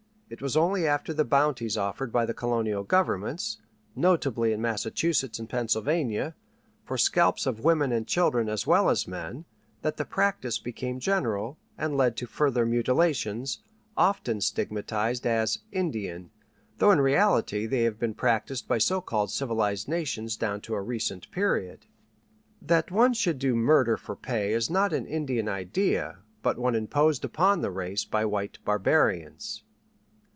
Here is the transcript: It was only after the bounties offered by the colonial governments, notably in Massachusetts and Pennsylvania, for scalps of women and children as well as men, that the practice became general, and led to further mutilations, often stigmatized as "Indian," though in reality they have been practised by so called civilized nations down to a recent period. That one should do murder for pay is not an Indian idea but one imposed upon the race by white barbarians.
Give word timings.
It 0.33 0.41
was 0.41 0.55
only 0.55 0.87
after 0.87 1.13
the 1.13 1.25
bounties 1.25 1.75
offered 1.75 2.09
by 2.13 2.25
the 2.25 2.33
colonial 2.33 2.85
governments, 2.85 3.57
notably 3.97 4.53
in 4.53 4.61
Massachusetts 4.61 5.39
and 5.39 5.49
Pennsylvania, 5.49 6.35
for 6.85 6.97
scalps 6.97 7.45
of 7.45 7.65
women 7.65 7.91
and 7.91 8.07
children 8.07 8.47
as 8.47 8.65
well 8.65 8.89
as 8.89 9.05
men, 9.09 9.43
that 9.81 9.97
the 9.97 10.05
practice 10.05 10.57
became 10.57 11.01
general, 11.01 11.57
and 11.77 11.97
led 11.97 12.15
to 12.15 12.27
further 12.27 12.65
mutilations, 12.65 13.61
often 13.97 14.39
stigmatized 14.39 15.27
as 15.27 15.59
"Indian," 15.73 16.31
though 16.77 16.91
in 16.91 17.01
reality 17.01 17.65
they 17.65 17.83
have 17.83 17.99
been 17.99 18.13
practised 18.13 18.69
by 18.69 18.77
so 18.77 19.01
called 19.01 19.31
civilized 19.31 19.89
nations 19.89 20.37
down 20.37 20.61
to 20.61 20.75
a 20.75 20.81
recent 20.81 21.29
period. 21.31 21.87
That 22.61 22.89
one 22.89 23.11
should 23.13 23.37
do 23.37 23.53
murder 23.53 23.97
for 23.97 24.15
pay 24.15 24.53
is 24.53 24.69
not 24.69 24.93
an 24.93 25.05
Indian 25.07 25.49
idea 25.49 26.19
but 26.41 26.57
one 26.57 26.73
imposed 26.73 27.25
upon 27.25 27.59
the 27.59 27.69
race 27.69 28.05
by 28.05 28.23
white 28.23 28.59
barbarians. 28.63 29.63